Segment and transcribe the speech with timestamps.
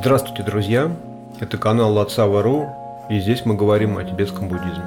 [0.00, 0.96] Здравствуйте, друзья!
[1.40, 2.68] Это канал Лацава.ру,
[3.10, 4.84] и здесь мы говорим о тибетском буддизме.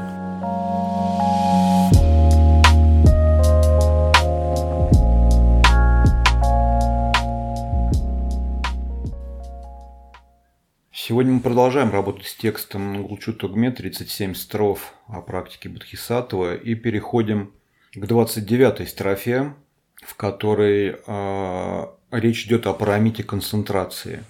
[10.94, 17.52] Сегодня мы продолжаем работать с текстом Гулчу Тогме 37 строф о практике Бодхисаттва и переходим
[17.94, 19.56] к 29 строфе,
[19.96, 24.24] в которой э, речь идет о парамите концентрации.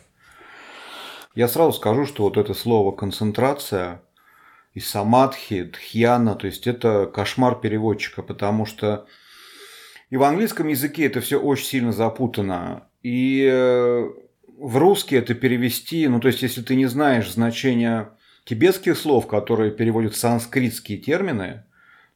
[1.35, 4.02] Я сразу скажу, что вот это слово концентрация
[4.73, 9.05] и самадхи, дхьяна, то есть это кошмар переводчика, потому что
[10.09, 12.88] и в английском языке это все очень сильно запутано.
[13.02, 14.09] И э,
[14.57, 18.09] в русский это перевести, ну то есть если ты не знаешь значения
[18.43, 21.63] тибетских слов, которые переводят санскритские термины,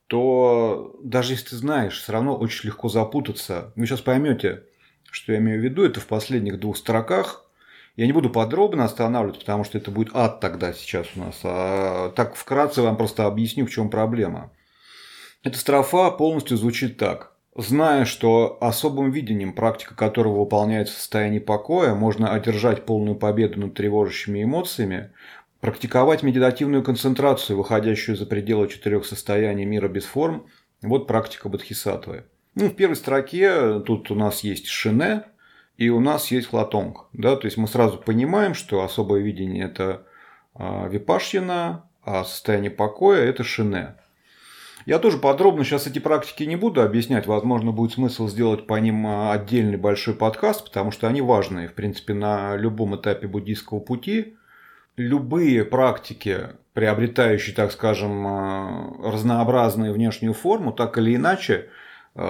[0.07, 3.71] то даже если ты знаешь, все равно очень легко запутаться.
[3.75, 4.63] Вы сейчас поймете,
[5.09, 5.83] что я имею в виду.
[5.83, 7.44] Это в последних двух строках.
[7.95, 11.39] Я не буду подробно останавливать, потому что это будет ад тогда сейчас у нас.
[11.43, 14.51] А так вкратце вам просто объясню, в чем проблема.
[15.43, 17.33] Эта строфа полностью звучит так.
[17.55, 23.75] Зная, что особым видением, практика которого выполняется в состоянии покоя, можно одержать полную победу над
[23.75, 25.11] тревожащими эмоциями,
[25.65, 30.45] Практиковать медитативную концентрацию, выходящую за пределы четырех состояний мира без форм,
[30.83, 32.25] вот практика бодхисаттвы.
[32.53, 35.23] Ну, в первой строке тут у нас есть шине,
[35.77, 37.05] и у нас есть хлатонг.
[37.13, 37.35] Да?
[37.35, 40.03] То есть мы сразу понимаем, что особое видение– это
[40.53, 43.95] а, випашьяна, а состояние покоя– это шине.
[44.85, 47.25] Я тоже подробно сейчас эти практики не буду объяснять.
[47.25, 51.73] Возможно, будет смысл сделать по ним а, отдельный большой подкаст, потому что они важные, в
[51.73, 54.35] принципе, на любом этапе буддийского пути–
[54.97, 61.69] любые практики, приобретающие, так скажем, э, разнообразную внешнюю форму, так или иначе,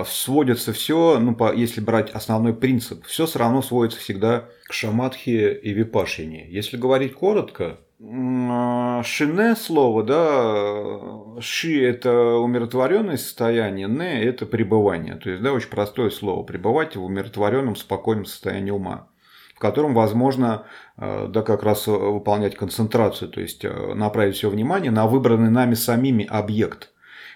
[0.06, 5.54] сводится все, ну, по, если брать основной принцип, все все равно сводится всегда к шаматхе
[5.54, 6.48] и випашине.
[6.50, 15.16] Если говорить коротко, э, шине слово, да, ши– это умиротворенное состояние, не– это пребывание.
[15.16, 19.08] То есть, да, очень простое слово– пребывать в умиротворенном, спокойном состоянии ума
[19.56, 20.66] в котором возможно
[20.98, 25.50] э, да, как раз э, выполнять концентрацию, то есть э, направить все внимание на выбранный
[25.50, 26.92] нами самими объект.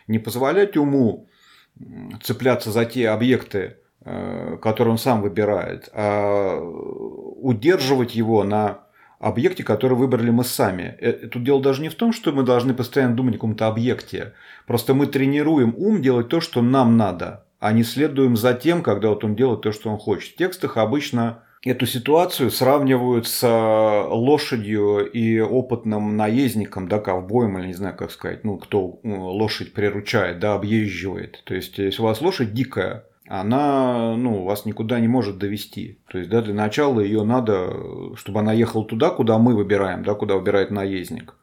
[0.07, 1.29] Не позволять уму
[2.21, 8.79] цепляться за те объекты, которые он сам выбирает, а удерживать его на
[9.19, 10.97] объекте, который выбрали мы сами.
[11.31, 14.33] Тут дело даже не в том, что мы должны постоянно думать о каком-то объекте.
[14.65, 19.09] Просто мы тренируем ум делать то, что нам надо, а не следуем за тем, когда
[19.09, 20.33] вот он делает то, что он хочет.
[20.33, 27.67] В текстах обычно эту ситуацию сравнивают с э, лошадью и опытным наездником, да, ковбоем, или
[27.67, 31.43] не знаю, как сказать, ну, кто ну, лошадь приручает, да, объезживает.
[31.45, 35.99] То есть, если у вас лошадь дикая, она ну, вас никуда не может довести.
[36.09, 40.13] То есть, да, для начала ее надо, чтобы она ехала туда, куда мы выбираем, да,
[40.13, 41.35] куда выбирает наездник.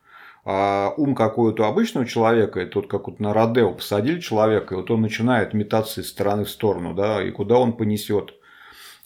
[0.45, 4.91] А ум какой-то обычного человека, и тот как вот на Родео посадили человека, и вот
[4.91, 8.35] он начинает метаться из стороны в сторону, да, и куда он понесет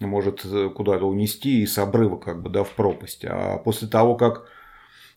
[0.06, 3.24] может э, куда-то унести и с обрыва как бы, да, в пропасть.
[3.24, 4.46] А после того, как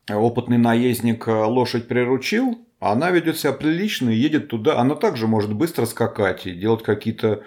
[0.09, 4.79] опытный наездник э, лошадь приручил, она ведет себя прилично и едет туда.
[4.79, 7.43] Она также может быстро скакать и делать какие-то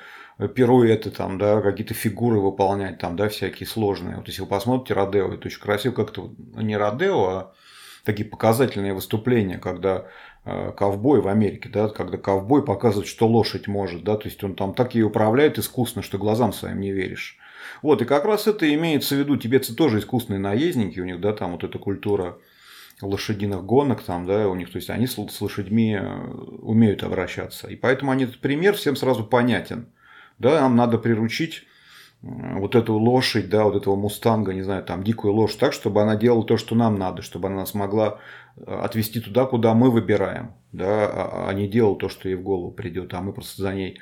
[0.55, 4.17] пируэты, там, да, какие-то фигуры выполнять, там, да, всякие сложные.
[4.17, 7.55] Вот если вы посмотрите Родео, это очень красиво, как-то не Родео, а
[8.05, 10.09] такие показательные выступления, когда Э,
[10.77, 14.75] ковбой в Америке, да, когда ковбой показывает, что лошадь может, да, то есть он там
[14.75, 17.37] так ей управляет искусно, что глазам своим не веришь.
[17.83, 21.33] Вот, и как раз это имеется в виду, тибетцы тоже искусные наездники, у них, да,
[21.33, 22.39] там вот эта культура
[23.03, 26.25] лошадиных гонок там, да, у них, то есть они с лошадьми э,
[26.63, 27.69] умеют обращаться.
[27.69, 29.87] И поэтому они этот пример всем сразу понятен.
[30.39, 31.65] Да, нам надо приручить
[32.23, 36.17] вот эту лошадь, да, вот этого мустанга, не знаю, там, дикую лошадь, так, чтобы она
[36.17, 38.19] делала то, что нам надо, чтобы она смогла
[38.67, 42.73] отвести туда, куда мы выбираем, да, а, а не делал то, что ей в голову
[42.73, 44.01] придет, а мы просто за ней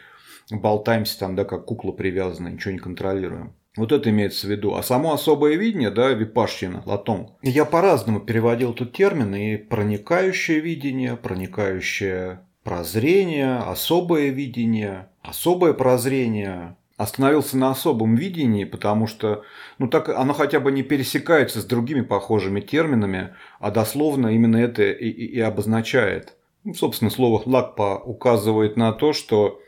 [0.51, 3.55] болтаемся там, да, как кукла привязанная, ничего не контролируем.
[3.77, 4.75] Вот это имеется в виду.
[4.75, 7.31] А само особое видение, да, випашчина, латон.
[7.43, 17.57] Я по-разному переводил тут термин, и проникающее видение, проникающее прозрение, особое видение, особое прозрение, остановился
[17.57, 19.43] на особом видении, потому что
[19.79, 24.83] ну, так оно хотя бы не пересекается с другими похожими терминами, а дословно именно это
[24.85, 26.35] и, и, и обозначает.
[26.63, 29.61] Ну, собственно, слово «лакпа» указывает на то, что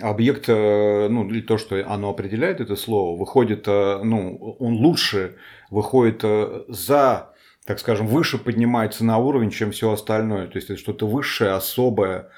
[0.00, 5.36] объект, э, ну, или то, что оно определяет это слово, выходит, э, ну, он лучше
[5.70, 7.34] выходит э, за,
[7.66, 10.46] так скажем, выше поднимается на уровень, чем все остальное.
[10.46, 12.30] То есть это что-то высшее, особое,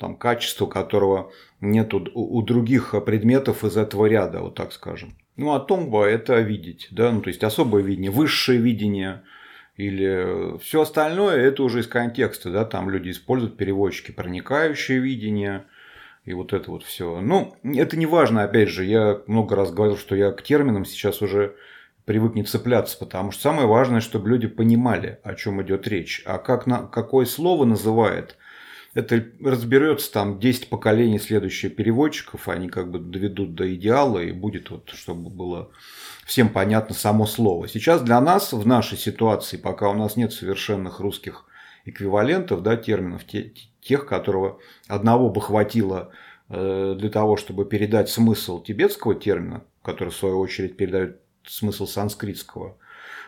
[0.00, 5.14] там, качество которого нет у, у других предметов из этого ряда, вот так скажем.
[5.36, 9.22] Ну, а томба– это видеть, да, ну, то есть особое видение, высшее видение–
[9.76, 15.64] или все остальное это уже из контекста, да, там люди используют переводчики, проникающее видение
[16.24, 17.20] и вот это вот все.
[17.20, 21.20] Ну, это не важно, опять же, я много раз говорил, что я к терминам сейчас
[21.20, 21.54] уже
[22.06, 26.38] привык не цепляться, потому что самое важное, чтобы люди понимали, о чем идет речь, а
[26.38, 28.38] как на, какое слово называет,
[28.96, 34.70] это разберется там 10 поколений следующих переводчиков, они как бы доведут до идеала, и будет
[34.70, 35.70] вот, чтобы было
[36.24, 37.68] всем понятно само слово.
[37.68, 41.44] Сейчас для нас в нашей ситуации, пока у нас нет совершенных русских
[41.84, 46.10] эквивалентов, да, терминов, тех, которого одного бы хватило
[46.48, 52.78] э, для того, чтобы передать смысл тибетского термина, который в свою очередь передает смысл санскритского,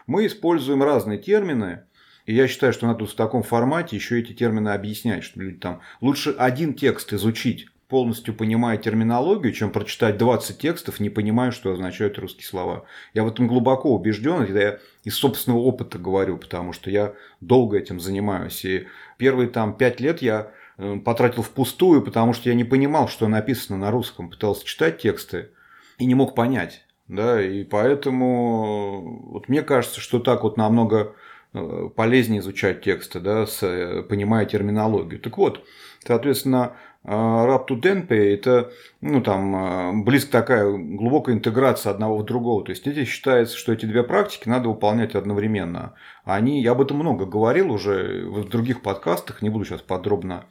[0.06, 1.84] мы используем разные термины,
[2.28, 5.80] и я считаю, что надо в таком формате еще эти термины объяснять, чтобы люди там
[6.02, 12.18] лучше один текст изучить, полностью понимая терминологию, чем прочитать 20 текстов, не понимая, что означают
[12.18, 12.84] русские слова.
[13.14, 17.78] Я в этом глубоко убежден, это я из собственного опыта говорю, потому что я долго
[17.78, 18.62] этим занимаюсь.
[18.66, 18.86] И
[19.16, 23.78] первые там 5 лет я э, потратил впустую, потому что я не понимал, что написано
[23.78, 24.28] на русском.
[24.28, 25.48] Пытался читать тексты
[25.96, 26.84] и не мог понять.
[27.06, 33.46] Да, и поэтому вот мне кажется, что так вот намного э, полезнее изучать тексты, да,
[33.46, 35.20] с, э, понимая терминологию.
[35.20, 35.64] Так вот,
[36.06, 36.74] соответственно,
[37.04, 42.64] Рапту Денпе– это ну, там, близко такая глубокая интеграция одного в другого.
[42.64, 45.94] То есть, эти считается, что эти две практики надо выполнять одновременно.
[46.24, 50.44] Они, я об этом много говорил уже в других подкастах, не буду сейчас подробно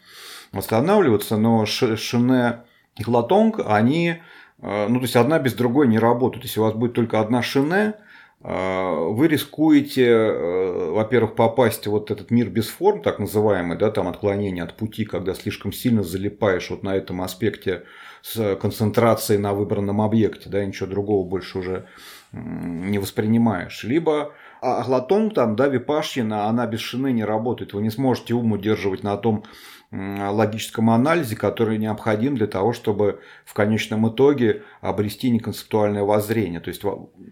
[0.52, 2.64] останавливаться, но Шине
[2.96, 4.16] и Латонг, они,
[4.60, 6.46] ну, то есть, одна без другой не работают.
[6.46, 7.94] Если у вас будет только одна Шине,
[8.42, 14.08] вы рискуете, э, во-первых, попасть в вот этот мир без форм, так называемый, да, там
[14.08, 17.84] отклонение от пути, когда слишком сильно залипаешь вот на этом аспекте
[18.22, 21.88] с концентрацией на выбранном объекте, да, ничего другого больше уже
[22.32, 23.84] не воспринимаешь.
[23.84, 27.74] Либо а глотон там, да, випашьина, она без шины не работает.
[27.74, 29.44] Вы не сможете ум удерживать на том
[29.92, 36.60] логическом анализе, который необходим для того, чтобы в конечном итоге обрести неконцептуальное воззрение.
[36.60, 36.84] То есть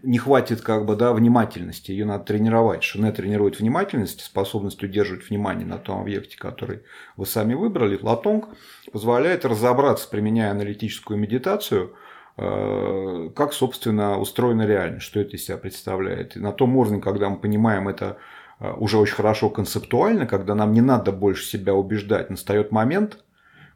[0.02, 2.82] не хватит как бы да, внимательности, ее надо тренировать.
[2.82, 6.80] Шине тренирует внимательность, способность удерживать внимание на том объекте, который
[7.18, 7.98] вы сами выбрали.
[8.00, 8.48] Латонг
[8.90, 11.94] позволяет разобраться, применяя аналитическую медитацию,
[12.38, 16.36] э, как, собственно, устроена реальность, что это из себя представляет.
[16.36, 18.16] И на том уровне, когда мы понимаем это
[18.58, 23.24] уже очень хорошо концептуально, когда нам не надо больше себя убеждать, настает момент,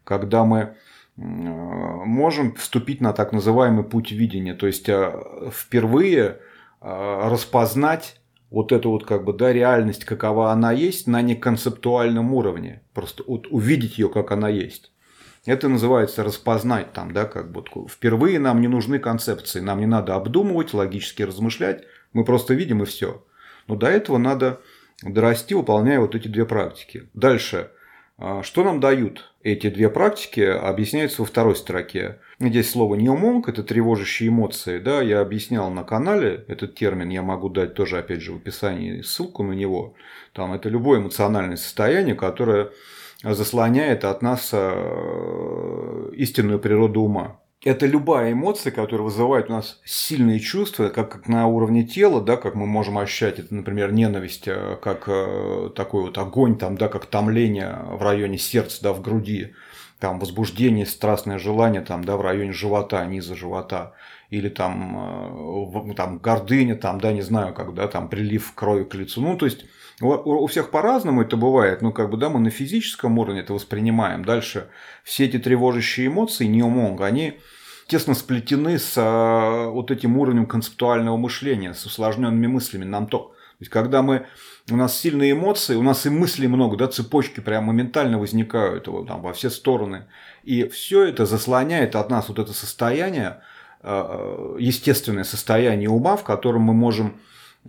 [0.03, 0.71] когда мы э,
[1.17, 5.13] можем вступить на так называемый путь видения, то есть э,
[5.51, 6.39] впервые
[6.81, 12.83] распознать вот эту вот как бы да, реальность, какова она есть, на неконцептуальном уровне.
[12.93, 14.91] Просто вот увидеть ее, как она есть.
[15.45, 20.15] Это называется распознать там, да, как бы впервые нам не нужны концепции, нам не надо
[20.15, 21.83] обдумывать, логически размышлять,
[22.13, 23.25] мы просто видим и все.
[23.67, 24.59] Но до этого надо
[25.01, 27.09] дорасти, выполняя вот эти две практики.
[27.13, 27.71] Дальше.
[28.17, 32.19] А, что нам дают эти две практики, объясняется во второй строке.
[32.39, 34.77] Здесь слово неумонг– это тревожащие эмоции.
[34.77, 39.01] Да, я объяснял на канале этот термин, я могу дать тоже, опять же, в описании
[39.01, 39.95] ссылку на него.
[40.33, 42.69] Там это любое эмоциональное состояние, которое
[43.23, 50.39] заслоняет от нас а, истинную природу ума это любая эмоция, которая вызывает у нас сильные
[50.39, 54.77] чувства, как, как на уровне тела, да, как мы можем ощущать это, например, ненависть, э,
[54.81, 59.53] как э, такой вот огонь, там, да, как томление в районе сердца, да, в груди,
[59.99, 63.93] там возбуждение, страстное желание, там, да, в районе живота, низа живота,
[64.31, 69.21] или там, э, там гордыня, там, да, не знаю, когда там прилив крови к лицу,
[69.21, 69.65] ну, то есть
[70.01, 74.25] у всех по-разному это бывает, ну, как бы, да, мы на физическом уровне это воспринимаем.
[74.25, 74.69] Дальше
[75.03, 77.39] все эти тревожащие эмоции, неомонг, они
[77.87, 82.85] тесно сплетены с а, вот этим уровнем концептуального мышления, с усложненными мыслями.
[82.85, 84.25] Нам то, то есть, когда мы,
[84.71, 89.07] у нас сильные эмоции, у нас и мыслей много, да, цепочки прямо моментально возникают вот,
[89.07, 90.05] там, во все стороны.
[90.43, 93.41] И все это заслоняет от нас вот это состояние,
[93.81, 97.19] а, естественное состояние ума, в котором мы можем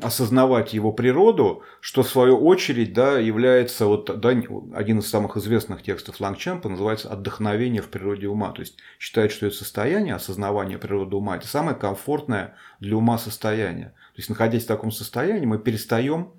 [0.01, 4.31] осознавать его природу, что в свою очередь да, является вот, да,
[4.75, 8.53] один из самых известных текстов Лангчемпа, называется «Отдохновение в природе ума».
[8.53, 13.89] То есть считает, что это состояние осознавания природы ума– это самое комфортное для ума состояние.
[14.15, 16.33] То есть находясь в таком состоянии, мы перестаем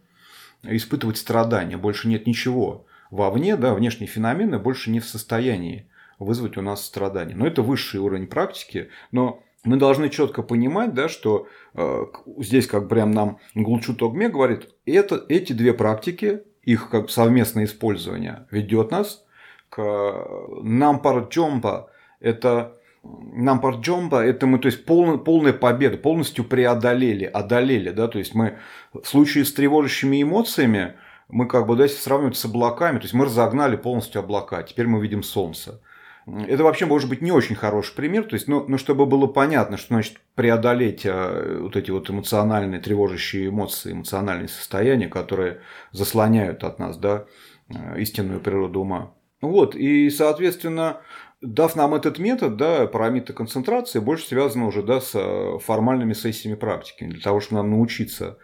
[0.64, 6.62] испытывать страдания, больше нет ничего вовне, да, внешние феномены больше не в состоянии вызвать у
[6.62, 7.36] нас страдания.
[7.36, 12.05] Но это высший уровень практики, но мы должны четко понимать, да, что э,
[12.39, 18.48] здесь как прям нам Гулчу Тогме говорит, это, эти две практики, их как совместное использование
[18.51, 19.25] ведет нас
[19.70, 20.27] к
[20.62, 21.89] нампарджомба.
[22.20, 28.34] Это нампарджомба, это мы, то есть полная, полная победа, полностью преодолели, одолели, да, то есть
[28.34, 28.60] мы
[28.93, 30.93] в случае с тревожащими эмоциями,
[31.27, 34.88] мы как бы, да, если сравнивать с облаками, то есть мы разогнали полностью облака, теперь
[34.88, 35.82] мы видим солнце.
[36.25, 39.75] Это вообще может быть не очень хороший пример, то есть, ну, ну чтобы было понятно,
[39.75, 45.60] что значит преодолеть э, вот эти вот эмоциональные, тревожащие эмоции, эмоциональные состояния, которые
[45.92, 47.25] заслоняют от нас, да,
[47.70, 49.13] э, истинную природу ума.
[49.42, 51.01] Вот, и, соответственно,
[51.42, 56.56] дав нам этот метод, да, параметры концентрации больше связано уже, да, с э, формальными сессиями
[56.56, 58.38] практики, для того, чтобы нам научиться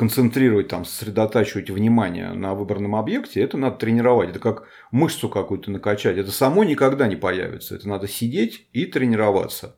[0.00, 4.30] концентрировать, там, сосредотачивать внимание на выбранном объекте, это надо тренировать.
[4.30, 6.16] Это как мышцу какую-то накачать.
[6.16, 7.74] Это само никогда не появится.
[7.74, 9.76] Это надо сидеть и тренироваться.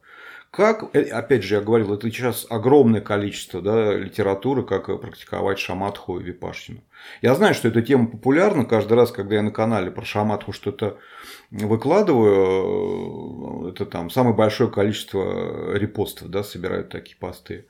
[0.52, 6.20] Как, э, опять же, я говорил, это сейчас огромное количество да, литературы, как практиковать шаматху
[6.20, 6.84] и випашчину.
[7.20, 8.64] Я знаю, что эта тема популярна.
[8.64, 10.98] Каждый раз, когда я на канале про шаматху что-то
[11.50, 17.66] выкладываю, э, это там самое большое количество репостов да, собирают такие посты.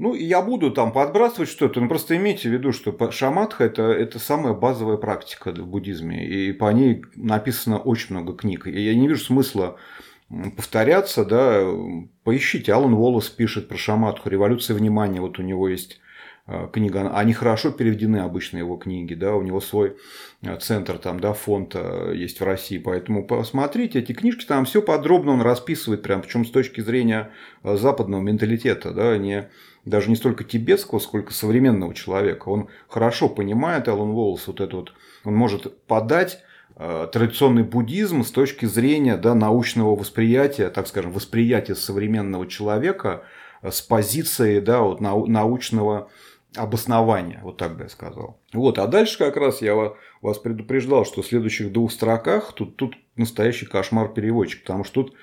[0.00, 4.18] Ну, я буду там подбрасывать что-то, но просто имейте в виду, что шаматха это, это
[4.18, 8.66] самая базовая практика в буддизме, и по ней написано очень много книг.
[8.66, 9.76] И я не вижу смысла
[10.56, 11.66] повторяться, да,
[12.24, 16.00] поищите, Алан Волос пишет про шаматху, революция внимания, вот у него есть
[16.46, 19.98] э, книга, они хорошо переведены обычно его книги, да, у него свой
[20.40, 24.80] э, центр там, да, фонд э, есть в России, поэтому посмотрите эти книжки, там все
[24.80, 29.50] подробно он расписывает, прям, причем с точки зрения западного менталитета, да, не
[29.84, 32.48] даже не столько тибетского, сколько современного человека.
[32.48, 34.92] Он хорошо понимает, Алан Уоллес, вот это вот,
[35.24, 36.42] он может подать
[36.76, 43.24] э, традиционный буддизм с точки зрения да, научного восприятия, так скажем, восприятия современного человека
[43.62, 46.08] э, с позиции да, вот, научного
[46.56, 48.40] обоснования, вот так бы я сказал.
[48.52, 52.96] Вот, а дальше как раз я вас предупреждал, что в следующих двух строках тут, тут
[53.16, 55.14] настоящий кошмар переводчик, потому что тут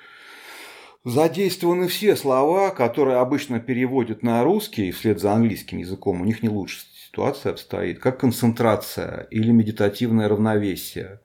[1.04, 6.20] задействованы все слова, которые обычно переводят на русский вслед за английским языком.
[6.20, 11.20] У них не лучше ситуация обстоит, как концентрация или медитативное равновесие,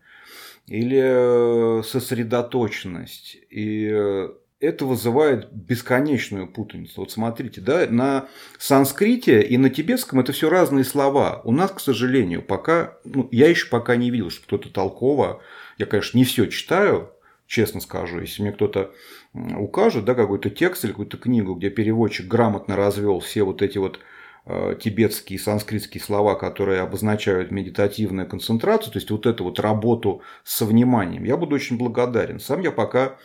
[0.67, 3.37] или э, сосредоточенность.
[3.49, 4.29] И э,
[4.63, 7.01] это вызывает бесконечную путаницу.
[7.01, 8.27] Вот смотрите, да, на
[8.57, 11.41] санскрите и на тибетском это все разные слова.
[11.43, 15.41] У нас, к сожалению, пока, ну, я еще пока не видел, что кто-то толково,
[15.77, 17.11] я, конечно, не все читаю,
[17.53, 18.91] честно скажу, если мне кто-то
[19.33, 23.99] укажет, да, какой-то текст или какую-то книгу, где переводчик грамотно развел все вот эти вот
[24.47, 30.65] э, тибетские санскритские слова, которые обозначают медитативную концентрацию, то есть вот эту вот работу со
[30.65, 32.39] вниманием, я буду очень благодарен.
[32.39, 33.17] Сам я пока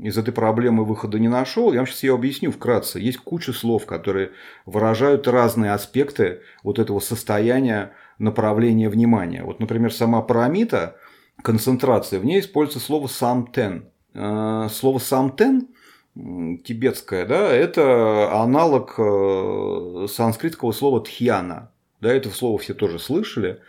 [0.00, 1.70] из этой проблемы выхода не нашел.
[1.72, 2.98] Я вам сейчас ее объясню вкратце.
[2.98, 4.30] Есть куча слов, которые
[4.64, 9.44] выражают разные аспекты вот этого состояния направления внимания.
[9.44, 10.96] Вот, например, сама парамита,
[11.42, 13.88] концентрация, в ней используется слово самтен.
[14.14, 15.68] Э, слово самтен
[16.14, 21.72] тибетское, да, это аналог э, санскритского слова тхьяна.
[22.00, 23.60] Да, это слово все тоже слышали.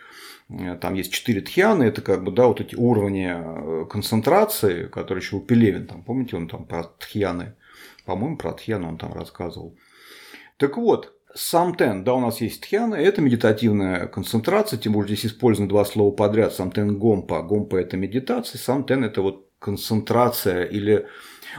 [0.48, 5.36] Э, там есть четыре тхьяны, это как бы, да, вот эти уровни концентрации, которые еще
[5.36, 7.54] у Пелевин, там, помните, он там про тхьяны,
[8.04, 9.76] по-моему, про тхьяны он там рассказывал.
[10.56, 15.68] Так вот, Самтен, да, у нас есть тхьяна, это медитативная концентрация, тем более здесь использованы
[15.68, 21.06] два слова подряд, самтен гомпа, гомпа это медитация, самтен это вот концентрация или...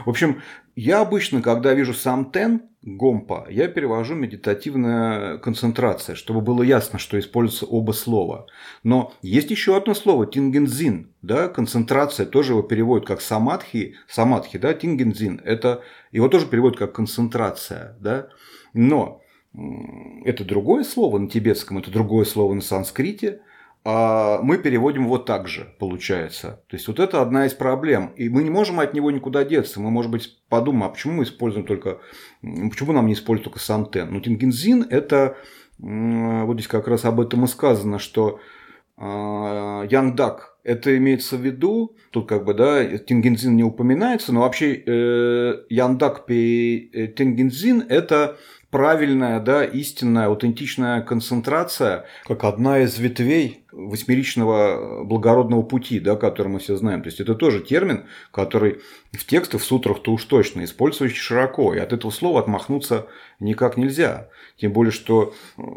[0.04, 0.42] В общем,
[0.74, 7.66] я обычно, когда вижу самтен, гомпа, я перевожу медитативная концентрация, чтобы было ясно, что используются
[7.66, 8.46] оба слова.
[8.82, 14.74] Но есть еще одно слово, тингензин, да, концентрация, тоже его переводят как самадхи, самадхи, да,
[14.74, 18.28] тингензин, это его тоже переводят как концентрация, да,
[18.74, 19.22] но
[19.54, 23.40] это другое слово на тибетском, это другое слово на санскрите,
[23.84, 26.62] а мы переводим вот так же, получается.
[26.68, 28.12] То есть вот это одна из проблем.
[28.16, 29.80] И мы не можем от него никуда деться.
[29.80, 32.00] Мы, может быть, подумаем, а почему мы используем только...
[32.42, 34.08] Почему нам не используют только самтен?
[34.10, 35.38] Ну, тингензин– это...
[35.78, 38.40] Вот здесь как раз об этом и сказано, что
[38.98, 45.62] Янгдак это имеется в виду, тут как бы, да, Тингензин не упоминается, но вообще э,
[45.70, 48.36] Яндак Пи э, Тингензин– это
[48.70, 56.58] правильная, да, истинная, аутентичная концентрация, как одна из ветвей восьмеричного благородного пути, да, который мы
[56.58, 57.02] все знаем.
[57.02, 58.80] То есть это тоже термин, который
[59.12, 63.06] в текстах, в сутрах-то уж точно используется широко, и от этого слова отмахнуться
[63.40, 64.28] никак нельзя.
[64.58, 65.32] Тем более, что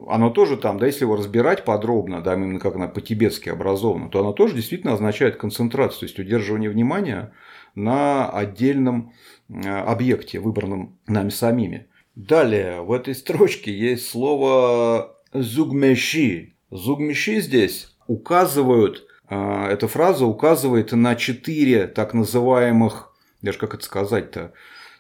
[0.08, 4.20] оно тоже там, да, если его разбирать подробно, да, именно как оно по-тибетски образовано, то
[4.20, 7.32] оно тоже действительно означает концентрацию, то есть удерживание внимания
[7.76, 9.14] на отдельном
[9.48, 11.88] э, объекте, выбранном нами самими.
[12.16, 16.56] Далее в этой строчке есть слово зугмеши.
[16.70, 24.54] Зугмеши здесь указывают э, эта фраза указывает на четыре так называемых, даже как это сказать-то,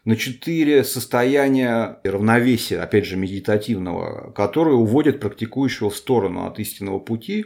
[0.05, 7.45] на четыре состояния равновесия, опять же, медитативного, которые уводят практикующего в сторону от истинного пути,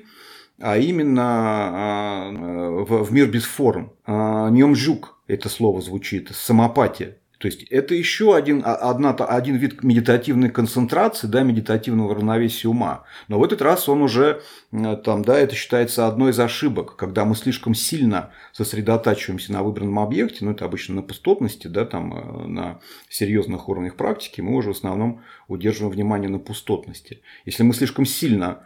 [0.59, 3.93] а именно а, в мир без форм.
[4.05, 7.17] А, Ньомжук это слово звучит, самопатия.
[7.45, 13.03] То есть это еще один, а, одна, один вид медитативной концентрации, да, медитативного равновесия ума.
[13.27, 17.35] Но в этот раз он уже, там, да, это считается одной из ошибок, когда мы
[17.35, 22.79] слишком сильно сосредотачиваемся на выбранном объекте, ну это обычно на пустотности, да, там, э, на
[23.09, 27.21] серьезных уровнях практики, мы уже в основном удерживаем внимание на пустотности.
[27.45, 28.65] Если мы слишком сильно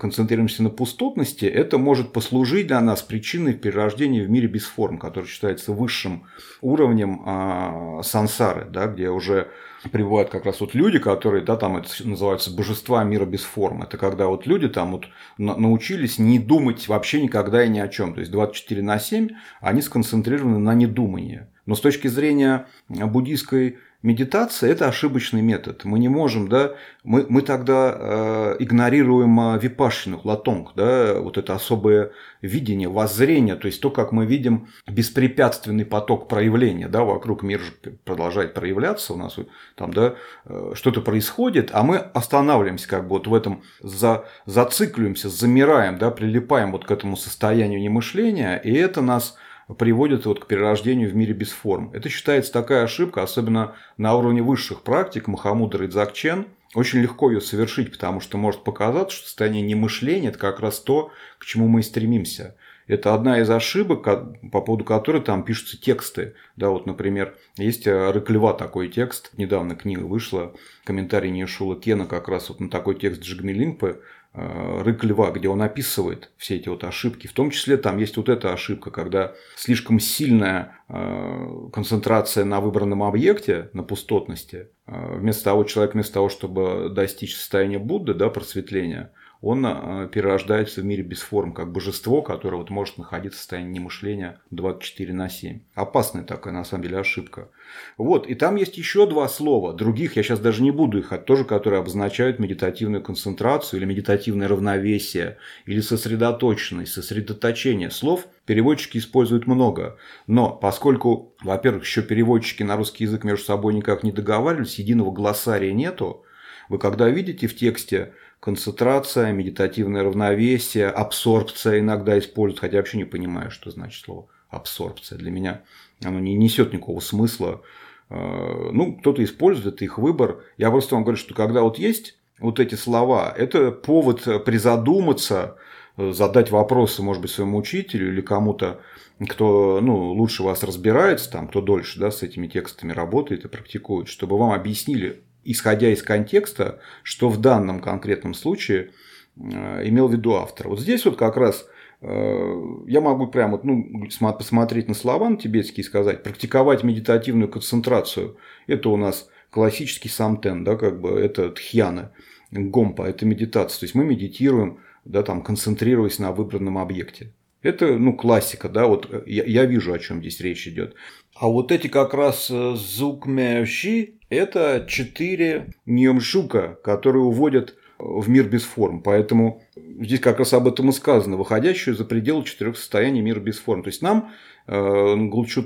[0.00, 5.24] концентрируемся на пустотности, это может послужить для нас причиной перерождения в мире без форм, который
[5.26, 6.24] считается высшим
[6.60, 9.48] уровнем а, сансары, да, где уже
[9.90, 13.82] пребывают как раз вот люди, которые, да, там это называется божества мира без форм.
[13.82, 15.06] Это когда вот люди там вот
[15.38, 18.14] научились не думать вообще никогда и ни о чем.
[18.14, 19.28] То есть 24 на 7
[19.60, 21.46] они сконцентрированы на недумании.
[21.64, 25.84] Но с точки зрения буддийской Медитация– это ошибочный метод.
[25.84, 31.56] Мы не можем, да, мы, мы тогда э, игнорируем э, випашину, латонг, да, вот это
[31.56, 37.60] особое видение, воззрение, то есть то, как мы видим беспрепятственный поток проявления, да, вокруг мир
[38.04, 39.36] продолжает проявляться, у нас
[39.74, 40.14] там, да,
[40.44, 46.12] э, что-то происходит, а мы останавливаемся как бы вот в этом, за, зацикливаемся, замираем, да,
[46.12, 49.36] прилипаем вот к этому состоянию немышления, и это нас
[49.76, 51.90] приводит вот к перерождению в мире без форм.
[51.92, 56.46] Это считается такая ошибка, особенно на уровне высших практик Махамудра и Дзакчен.
[56.74, 61.10] Очень легко ее совершить, потому что может показаться, что состояние немышления– это как раз то,
[61.38, 62.56] к чему мы и стремимся.
[62.88, 64.02] Это одна из ошибок,
[64.50, 66.34] по поводу которой там пишутся тексты.
[66.56, 72.28] Да, вот, например, есть э, Рыклева такой текст, недавно книга вышла, комментарий Нешула Кена как
[72.28, 74.00] раз вот на такой текст Джигмилинпы,
[74.34, 77.26] рык льва, где он описывает все эти вот ошибки.
[77.26, 83.02] В том числе там есть вот эта ошибка, когда слишком сильная э, концентрация на выбранном
[83.02, 89.12] объекте, на пустотности, э, вместо того, человек вместо того, чтобы достичь состояния Будды, да, просветления,
[89.40, 93.78] он э, перерождается в мире без форм, как божество, которое вот может находиться в состоянии
[93.78, 95.60] немышления 24 на 7.
[95.74, 97.48] Опасная такая, на самом деле, ошибка.
[97.96, 101.18] Вот, и там есть еще два слова, других я сейчас даже не буду их, а
[101.18, 107.90] тоже, которые обозначают медитативную концентрацию или медитативное равновесие, или сосредоточенность, сосредоточение.
[107.90, 114.02] Слов переводчики используют много, но поскольку, во-первых, еще переводчики на русский язык между собой никак
[114.02, 116.24] не договаривались, единого глоссария нету,
[116.68, 123.04] вы когда видите в тексте концентрация, медитативное равновесие, абсорбция иногда используют, хотя я вообще не
[123.04, 125.18] понимаю, что значит слово абсорбция.
[125.18, 125.62] Для меня
[126.02, 127.62] оно не несет никакого смысла.
[128.10, 130.44] Э, ну, кто-то использует, это их выбор.
[130.56, 135.56] Я просто вам говорю, что когда вот есть вот эти слова, это повод призадуматься,
[135.96, 138.80] э, задать вопросы, может быть, своему учителю или кому-то,
[139.28, 144.08] кто ну, лучше вас разбирается, там, кто дольше да, с этими текстами работает и практикует,
[144.08, 148.90] чтобы вам объяснили, исходя из контекста, что в данном конкретном случае
[149.36, 150.68] э, имел в виду автор.
[150.68, 151.66] Вот здесь вот как раз
[152.02, 158.36] э, я могу прямо ну, посмотреть на слова на тибетские и сказать, практиковать медитативную концентрацию.
[158.66, 162.12] Это у нас классический самтен, да, как бы это тхьяна,
[162.50, 163.80] гомпа, это медитация.
[163.80, 167.32] То есть мы медитируем, да, там, концентрируясь на выбранном объекте.
[167.68, 170.94] Это, ну, классика, да, вот я, я вижу, о чем здесь речь идет.
[171.34, 178.62] А вот эти как раз э, зукмеши, это четыре ньомшука, которые уводят в мир без
[178.62, 179.02] форм.
[179.02, 183.58] Поэтому здесь как раз об этом и сказано, выходящую за пределы четырех состояний мира без
[183.58, 183.82] форм.
[183.82, 184.32] То есть нам
[184.66, 185.16] э,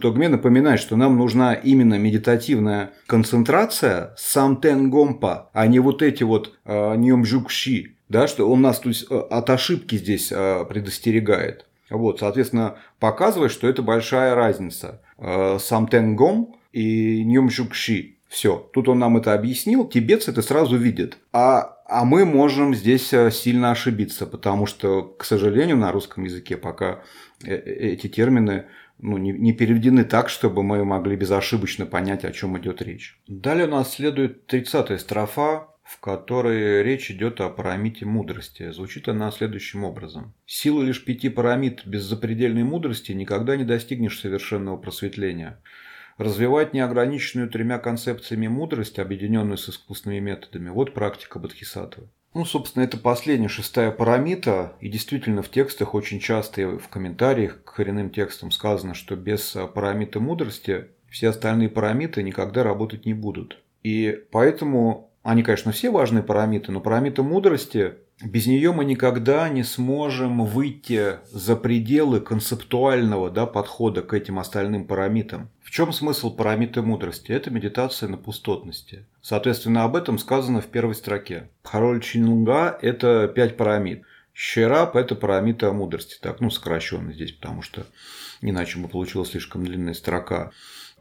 [0.01, 6.53] Тогме напоминает, что нам нужна именно медитативная концентрация самтен гомпа, а не вот эти вот
[6.65, 11.67] э, ньомжукши, да, что он нас то есть, э, от ошибки здесь предостерегает.
[11.93, 15.03] Вот, соответственно, показывает, что это большая разница.
[15.59, 18.17] Самтен гом и ньомжукши.
[18.33, 21.19] Все, тут он нам это объяснил, тибетцы это сразу видят.
[21.35, 26.57] А, а мы можем здесь э, сильно ошибиться, потому что, к сожалению, на русском языке
[26.57, 27.03] пока
[27.45, 28.65] э, э, эти термины
[28.99, 33.21] ну, не, не переведены так, чтобы мы могли безошибочно понять, о чем идет речь.
[33.29, 38.73] Далее у нас следует 30-я строфа, в которой речь идет о парамите мудрости.
[38.73, 40.33] Звучит она следующим образом.
[40.47, 45.61] Силы лишь пяти парамид без запредельной мудрости никогда не достигнешь совершенного просветления.
[46.17, 52.09] Развивать неограниченную тремя концепциями мудрость, объединенную с искусственными методами– вот практика Бодхисаттвы.
[52.33, 57.63] Ну, собственно, это последняя, шестая парамита, и действительно в текстах очень часто и в комментариях
[57.63, 63.59] к коренным текстам сказано, что без парамиты мудрости все остальные парамиты никогда работать не будут.
[63.83, 69.65] И поэтому они, конечно, все важные парамиты, но парамита мудрости без нее мы никогда не
[69.65, 75.51] сможем выйти за пределы концептуального да, подхода к этим остальным парамитам.
[75.63, 77.33] В чем смысл парамиты мудрости?
[77.33, 79.07] Это медитация на пустотности.
[79.23, 81.51] Соответственно, об этом сказано в первой строке.
[81.65, 84.05] Хароль Чинунга– это пять парамид.
[84.35, 86.19] Щерап– это парамита мудрости.
[86.21, 87.87] Так, ну, сокращенно здесь, потому что
[88.41, 90.53] иначе бы получилась слишком длинная строка.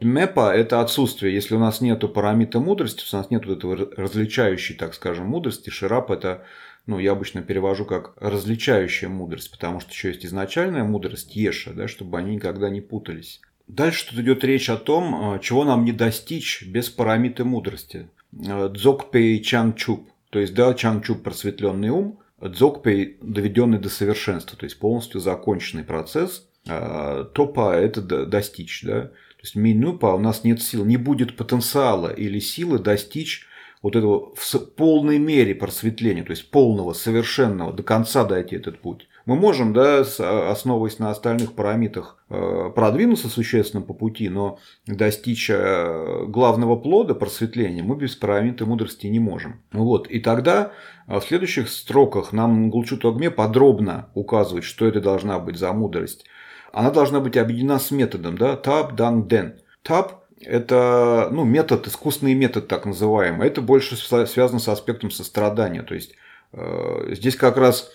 [0.04, 1.34] Мепа– это отсутствие.
[1.34, 5.70] Если у нас нет парамита мудрости, у нас нет вот этого различающей, так скажем, мудрости.
[5.70, 6.44] Ширап– это,
[6.86, 11.88] ну, я обычно перевожу как различающая мудрость, потому что еще есть изначальная мудрость, еша, да,
[11.88, 13.40] чтобы они никогда не путались.
[13.68, 18.08] Дальше тут идет речь о том, э, чего нам не достичь без парамиты мудрости.
[18.32, 24.78] Э, Дзокпей Чангчуп, то есть, да, Чангчуп– просветленный ум, Дзокпей– доведенный до совершенства, то есть
[24.78, 26.46] полностью законченный процесс.
[26.68, 29.10] А Топа– это достичь, да.
[29.42, 33.44] То есть Минупа у нас нет сил, не будет потенциала или силы достичь
[33.82, 39.08] вот этого в полной мере просветления, то есть полного, совершенного, до конца дойти этот путь.
[39.26, 40.00] Мы можем, да,
[40.48, 47.82] основываясь на остальных параметрах, э, продвинуться существенно по пути, но достичь э, главного плода просветления
[47.82, 49.60] мы без параметра мудрости не можем.
[49.72, 50.08] Вот.
[50.08, 50.70] И тогда
[51.08, 56.24] э, в следующих строках нам Гулчу Тогме подробно указывает, что это должна быть за мудрость
[56.72, 59.54] она должна быть объединена с методом, да, tap, done, then.
[59.84, 60.12] Tap
[60.44, 63.46] это ну, метод, искусственный метод так называемый.
[63.46, 65.82] Это больше связано с аспектом сострадания.
[65.82, 66.14] То есть
[66.52, 67.90] э, здесь как раз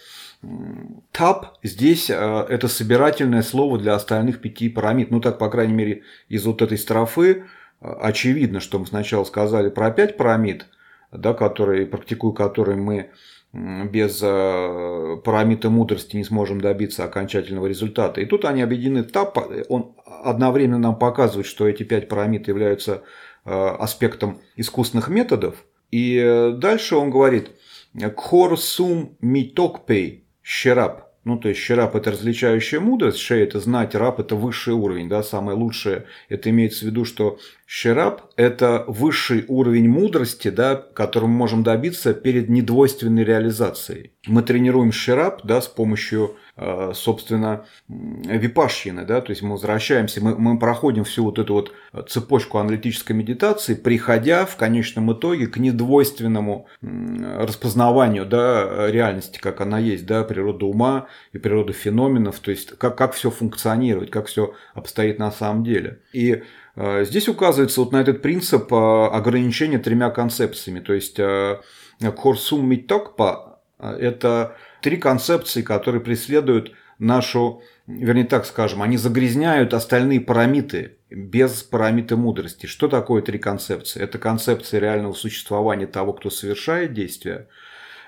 [1.14, 5.12] tap здесь э, это собирательное слово для остальных пяти парамид.
[5.12, 7.46] Ну так, по крайней мере, из вот этой строфы
[7.82, 10.68] э, очевидно, что мы сначала сказали про пять парамид,
[11.12, 13.12] да, которые, практикуя которые мы
[13.54, 18.22] без э, парамита мудрости не сможем добиться окончательного результата.
[18.22, 19.36] И тут они объединены так,
[19.70, 23.04] он одновременно нам показывает, что эти пять парамит являются
[23.46, 25.66] э, аспектом искусственных методов.
[25.92, 27.52] И э, дальше он говорит
[28.16, 31.07] «Кхор сум митокпей щераб».
[31.28, 35.24] Ну, то есть, щераб– это различающая мудрость, шея– это знать, раб– это высший уровень, да,
[35.24, 36.06] самое лучшее.
[36.30, 37.38] Это имеется в виду, что
[37.68, 44.12] щераб– это высший уровень мудрости, да, которым мы можем добиться перед недвойственной реализацией.
[44.26, 46.38] Мы тренируем щераб, да, с помощью
[46.94, 51.74] собственно, випашьины, да, то есть мы возвращаемся, мы, мы проходим всю вот эту вот
[52.10, 60.08] цепочку аналитической медитации, приходя в конечном итоге к недвойственному распознаванию, да, реальности, как она есть,
[60.08, 65.20] да, природа ума и природа феноменов, то есть как, как все функционирует, как все обстоит
[65.20, 66.00] на самом деле.
[66.12, 66.44] И
[66.76, 70.80] э, Здесь указывается вот на этот принцип э, ограничения тремя концепциями.
[70.80, 71.20] То есть
[72.18, 74.56] Хорсум Митокпа– это
[74.88, 82.68] три концепции, которые преследуют нашу, вернее так скажем, они загрязняют остальные парамиты без парамиты мудрости.
[82.68, 84.02] Что такое три концепции?
[84.02, 87.50] Это концепция реального существования того, кто совершает действие,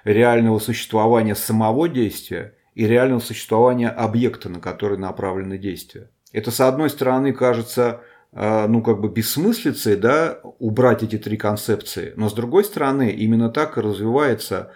[0.05, 6.09] реального существования самого действия и реального существования объекта, на который направлены действия.
[6.31, 7.99] Это, с одной стороны, кажется
[8.31, 12.13] э, ну, как бы бессмыслицей, да, убрать эти три концепции.
[12.15, 14.71] Но, с другой стороны, именно так и развивается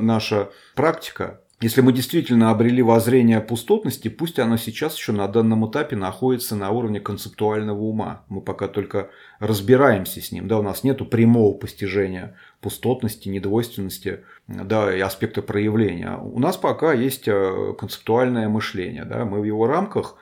[0.00, 5.94] наша практика, если мы действительно обрели воззрение пустотности, пусть оно сейчас еще на данном этапе
[5.94, 8.24] находится на уровне концептуального ума.
[8.28, 10.48] Мы пока только разбираемся с ним.
[10.48, 16.16] Да, у нас нет прямого постижения пустотности, недвойственности да, и аспекта проявления.
[16.16, 19.04] У нас пока есть э, концептуальное мышление.
[19.04, 20.16] Да, мы в его рамках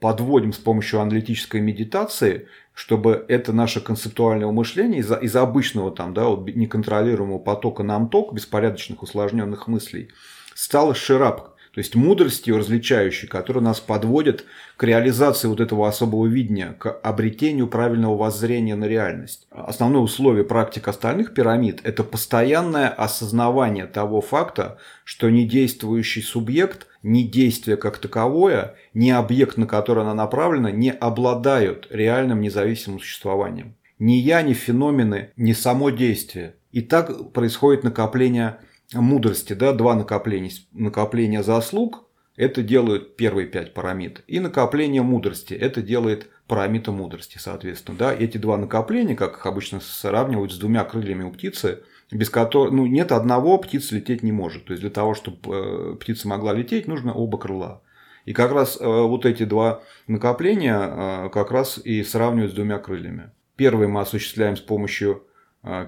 [0.00, 6.24] подводим с помощью аналитической медитации чтобы это наше концептуальное мышление из-за из обычного там, да,
[6.26, 10.10] вот неконтролируемого потока нам ток, беспорядочных усложненных мыслей,
[10.54, 14.44] стало ширап, то есть мудростью различающей, которая нас подводит
[14.76, 19.46] к реализации вот этого особого видения, к обретению правильного воззрения на реальность.
[19.50, 27.76] Основное условие практик остальных пирамид– это постоянное осознавание того факта, что недействующий субъект, ни действие
[27.76, 33.76] как таковое, ни объект, на который она направлена, не обладают реальным независимым существованием.
[33.98, 36.56] Ни я, ни феномены, ни само действие.
[36.72, 38.58] И так происходит накопление
[38.92, 40.50] мудрости, да, два накопления.
[40.72, 44.22] Накопление заслуг, это делают первые пять парамид.
[44.26, 47.98] И накопление мудрости, это делает парамита мудрости, соответственно.
[47.98, 48.14] Да.
[48.14, 52.86] Эти два накопления, как их обычно сравнивают с двумя крыльями у птицы, без которых, ну,
[52.86, 54.66] нет одного, птица лететь не может.
[54.66, 57.82] То есть, для того, чтобы э, птица могла лететь, нужно оба крыла.
[58.24, 62.78] И как раз э, вот эти два накопления э, как раз и сравнивают с двумя
[62.78, 63.30] крыльями.
[63.56, 65.24] Первый мы осуществляем с помощью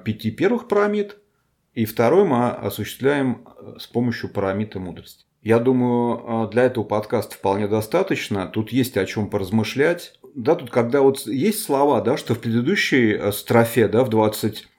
[0.05, 1.17] пяти первых парамид,
[1.73, 5.25] и второй мы осуществляем с помощью парамита мудрости.
[5.41, 8.47] Я думаю, для этого подкаста вполне достаточно.
[8.47, 10.21] Тут есть о чем поразмышлять.
[10.35, 14.11] Да, тут когда вот есть слова, да, что в предыдущей строфе, да, в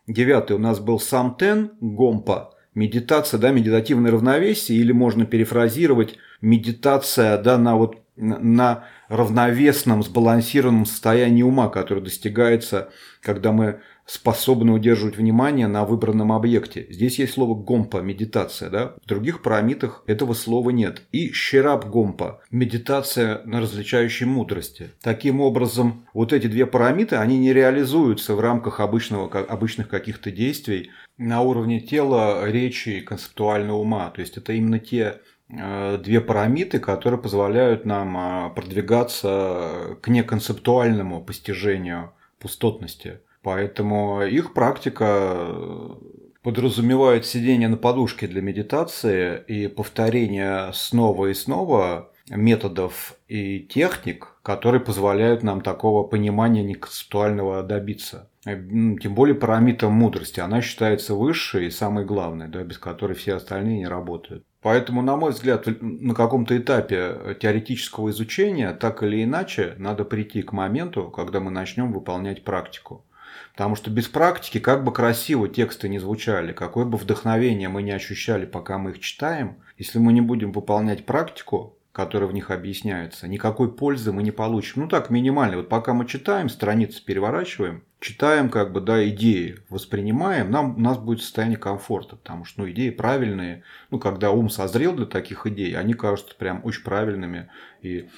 [0.07, 7.37] 29 у нас был сам тен гомпа, медитация, да, медитативное равновесие, или можно перефразировать медитация,
[7.37, 15.67] да, на вот на равновесном, сбалансированном состоянии ума, которое достигается, когда мы способны удерживать внимание
[15.67, 16.87] на выбранном объекте.
[16.89, 18.69] Здесь есть слово гомпа, медитация.
[18.69, 18.95] Да?
[19.03, 21.03] В других парамитах этого слова нет.
[21.11, 24.91] И щераб гомпа, медитация на различающей мудрости.
[25.01, 30.91] Таким образом, вот эти две парамиты, они не реализуются в рамках обычного, обычных каких-то действий
[31.17, 34.09] на уровне тела, речи и концептуального ума.
[34.09, 41.23] То есть это именно те э, две парамиты, которые позволяют нам э, продвигаться к неконцептуальному
[41.23, 43.19] постижению пустотности.
[43.43, 45.89] Поэтому их практика э,
[46.41, 54.79] подразумевает сидение на подушке для медитации и повторение снова и снова методов и техник, которые
[54.79, 58.29] позволяют нам такого понимания неконцептуального добиться.
[58.45, 60.39] Э, тем более парамита мудрости.
[60.39, 64.45] Она считается высшей и самой главной, да, без которой все остальные не работают.
[64.61, 70.53] Поэтому, на мой взгляд, на каком-то этапе теоретического изучения, так или иначе, надо прийти к
[70.53, 73.03] моменту, когда мы начнем выполнять практику.
[73.53, 77.91] Потому что без практики, как бы красиво тексты не звучали, какое бы вдохновение мы не
[77.91, 83.27] ощущали, пока мы их читаем, если мы не будем выполнять практику, которая в них объясняется,
[83.27, 84.81] никакой пользы мы не получим.
[84.81, 85.57] Ну так, минимально.
[85.57, 90.97] Вот пока мы читаем, страницы переворачиваем, читаем как бы, да, идеи, воспринимаем, нам, у нас
[90.97, 93.61] будет состояние комфорта, потому что, ну, идеи правильные,
[93.91, 97.49] ну, когда ум созрел для таких идей, они кажутся прям очень правильными,
[97.83, 98.09] и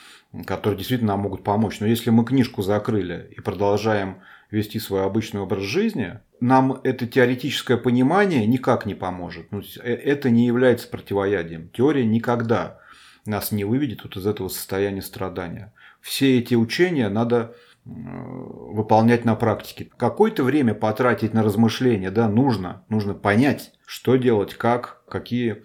[0.48, 1.82] которые действительно нам могут помочь.
[1.82, 7.78] Но если мы книжку закрыли и продолжаем вести свой обычный образ жизни, нам это теоретическое
[7.78, 9.52] понимание никак не поможет.
[9.52, 11.70] Ну, э, это не является противоядием.
[11.70, 12.80] Теория никогда
[13.26, 15.74] нас не выведет вот из этого состояния страдания.
[16.02, 17.56] Все эти учения надо
[17.86, 19.90] выполнять на практике.
[19.98, 22.84] Какое-то время потратить на размышления, да, нужно.
[22.90, 25.64] Нужно понять, что делать, как, какие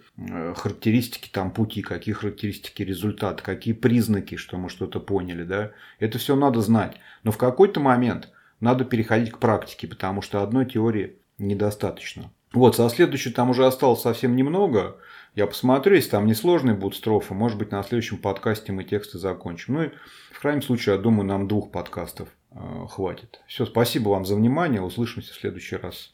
[0.55, 5.71] характеристики там пути, какие характеристики результата, какие признаки, что мы что-то поняли, да.
[5.97, 6.97] Это все надо знать.
[7.23, 8.29] Но в какой-то момент
[8.61, 12.31] надо переходить к практике, потому что одной теории недостаточно.
[12.53, 14.97] Вот, со следующей там уже осталось совсем немного.
[15.35, 19.75] Я посмотрю, если там несложные будут строфы, может быть, на следующем подкасте мы тексты закончим.
[19.75, 19.89] Ну и
[20.31, 22.57] в крайнем случае, я думаю, нам двух подкастов э,
[22.89, 23.41] хватит.
[23.47, 24.81] Все, спасибо вам за внимание.
[24.81, 26.13] Услышимся в следующий раз.